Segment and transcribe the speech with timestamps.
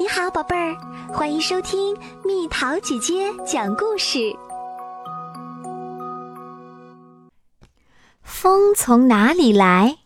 [0.00, 0.76] 你好，宝贝儿，
[1.12, 4.32] 欢迎收听蜜桃姐姐讲故事。
[8.22, 9.96] 风从哪里来？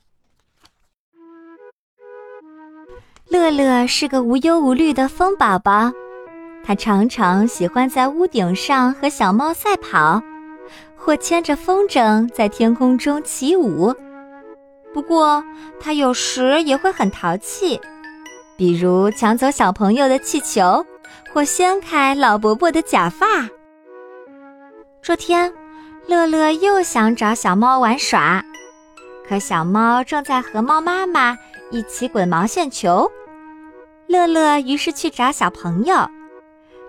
[3.28, 5.92] 乐乐是个无忧无虑的风宝宝，
[6.64, 10.22] 他常常喜欢在屋顶上和小猫赛跑，
[10.96, 13.94] 或牵着风筝在天空中起舞。
[14.94, 15.44] 不过，
[15.78, 17.78] 他有时也会很淘气。
[18.62, 20.86] 比如抢走小朋友的气球，
[21.32, 23.26] 或掀开老伯伯的假发。
[25.02, 25.52] 这天，
[26.06, 28.40] 乐乐又想找小猫玩耍，
[29.26, 31.36] 可小猫正在和猫妈妈
[31.72, 33.10] 一起滚毛线球。
[34.06, 36.08] 乐乐于是去找小朋友，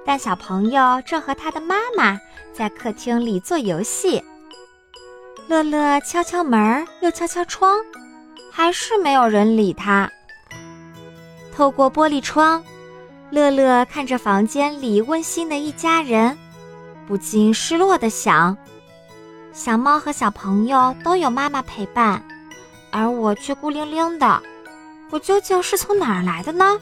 [0.06, 2.20] 但小朋友正和他的妈妈
[2.54, 4.24] 在客厅里做游戏。
[5.48, 7.80] 乐乐敲敲门，又敲敲窗，
[8.52, 10.08] 还是没有人理他。
[11.56, 12.64] 透过玻璃窗，
[13.30, 16.36] 乐乐看着房间里温馨的一家人，
[17.08, 18.58] 不禁失落的想：
[19.54, 22.24] 小猫和小朋友都有妈妈陪伴，
[22.92, 24.42] 而我却孤零零的。
[25.12, 26.80] 我究竟是从哪儿来的呢？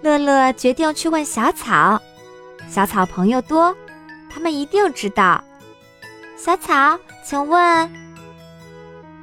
[0.00, 2.00] 乐乐决定去问小草。
[2.70, 3.76] 小草朋友多，
[4.30, 5.44] 他们一定知道。
[6.36, 7.92] 小草，请问。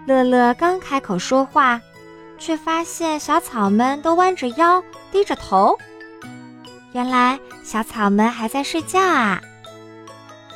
[0.05, 1.81] 乐乐刚开口说话。
[2.42, 5.78] 却发现小草们都弯着腰，低着头。
[6.92, 9.39] 原来小草们还在睡觉啊！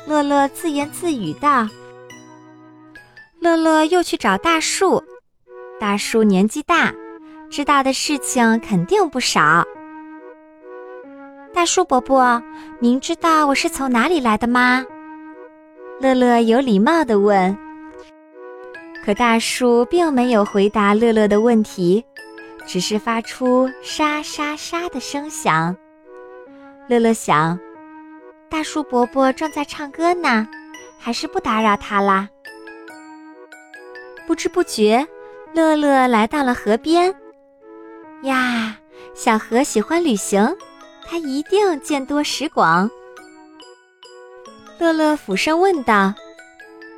[0.04, 1.68] 乐乐自言自语道。
[3.38, 5.00] 乐乐又去找大树，
[5.78, 6.92] 大树年纪大，
[7.48, 9.64] 知道的事情肯定不少。
[11.54, 12.42] 大树伯伯，
[12.80, 14.84] 您知道我是从哪里来的吗？
[16.00, 17.56] 乐乐有礼貌地问。
[19.06, 22.04] 可大树并没有回答乐乐的问题，
[22.66, 25.76] 只是发出沙沙沙的声响。
[26.88, 27.56] 乐乐想，
[28.50, 30.48] 大树伯伯正在唱歌呢，
[30.98, 32.28] 还是不打扰他啦。
[34.26, 35.06] 不知不觉，
[35.52, 37.14] 乐乐来到了河边。
[38.22, 38.76] 呀，
[39.14, 40.52] 小河喜欢旅行，
[41.08, 42.90] 它一定见多识广。
[44.80, 46.12] 乐乐俯身问道：“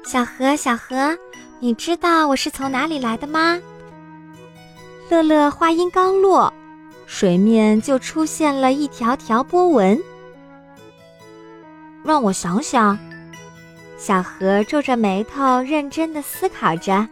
[0.07, 1.15] 小河，小河。”
[1.61, 3.61] 你知道我是从哪里来的吗？
[5.11, 6.53] 乐乐话音刚落，
[7.05, 9.99] 水面就出现了一条条波纹。
[12.05, 12.97] 让我想想，
[13.97, 17.09] 小河皱着眉头，认真的思考着。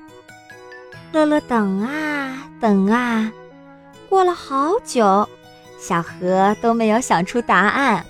[1.10, 3.32] 乐乐等啊等啊，
[4.08, 5.28] 过了好久，
[5.76, 8.06] 小河都没有想出答案。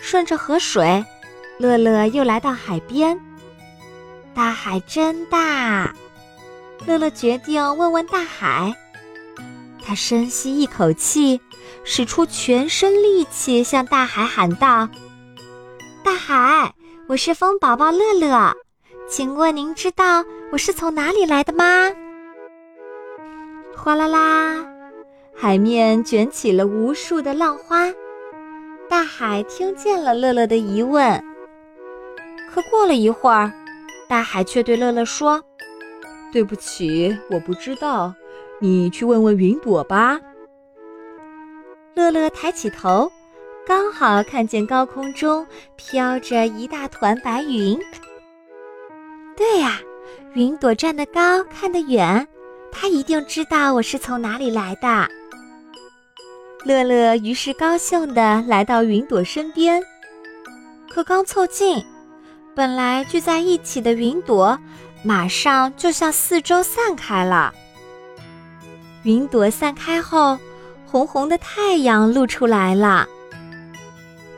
[0.00, 1.04] 顺着河水，
[1.58, 3.16] 乐乐又来到海边。
[4.34, 5.92] 大海真大，
[6.86, 8.74] 乐乐决定问问大海。
[9.84, 11.40] 他深吸一口气，
[11.84, 14.88] 使出全身力气向大海喊道
[16.04, 16.72] ：“大海，
[17.08, 18.54] 我是风宝宝乐乐，
[19.08, 21.90] 请问您知道我是从哪里来的吗？”
[23.76, 24.64] 哗啦啦，
[25.34, 27.92] 海面卷起了无数的浪花。
[28.88, 31.22] 大海听见了乐乐的疑问，
[32.52, 33.52] 可过了一会儿。
[34.10, 35.40] 大海却对乐乐说
[36.32, 38.12] ：“对不起，我不知道，
[38.60, 40.18] 你去问问云朵吧。”
[41.94, 43.08] 乐乐抬起头，
[43.64, 47.78] 刚好看见高空中飘着一大团白云。
[49.36, 49.78] 对呀，
[50.34, 52.26] 云朵站得高，看得远，
[52.72, 55.08] 它一定知道我是从哪里来的。
[56.64, 59.80] 乐乐于是高兴地来到云朵身边，
[60.92, 61.80] 可刚凑近。
[62.54, 64.58] 本来聚在一起的云朵，
[65.02, 67.54] 马上就向四周散开了。
[69.04, 70.38] 云朵散开后，
[70.86, 73.06] 红红的太阳露出来了。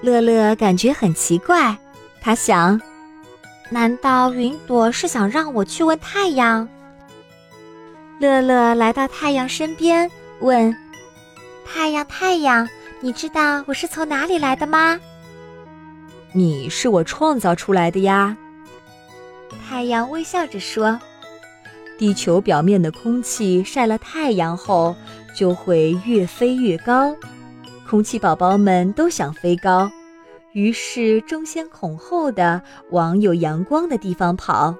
[0.02, 1.76] 乐乐感觉很奇怪，
[2.20, 2.80] 他想：
[3.70, 6.68] 难道云朵是想让我去问太阳？
[8.18, 10.08] 乐乐来到太阳身边，
[10.40, 10.76] 问
[11.66, 12.68] ：“太阳，太阳，
[13.00, 15.00] 你知道我是从哪里来的吗？”
[16.34, 18.36] 你是我创造出来的呀，
[19.68, 20.98] 太阳微笑着说
[21.98, 24.96] ：“地球表面的空气晒了太阳后，
[25.34, 27.14] 就会越飞越高。
[27.86, 29.90] 空气宝宝们都想飞高，
[30.52, 34.74] 于是争先恐后的往有阳光的地方跑。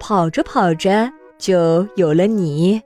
[0.00, 2.82] 跑着跑着，就有了你。”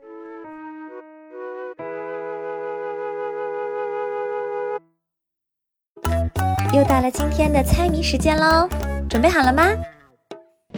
[6.75, 8.69] 又到了今天的猜谜时间喽，
[9.09, 9.65] 准备好了吗？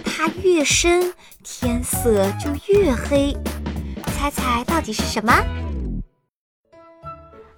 [0.05, 3.37] 它越深，天色就越黑，
[4.17, 5.33] 猜猜到底是什么？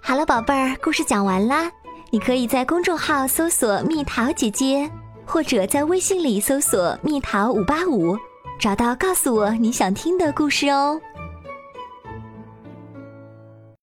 [0.01, 1.71] 好了，宝贝儿，故事讲完啦。
[2.11, 4.91] 你可以在公众号搜索“蜜桃姐姐”，
[5.27, 8.17] 或者在微信里搜索“蜜桃五八五”，
[8.59, 10.99] 找到告诉我你想听的故事哦。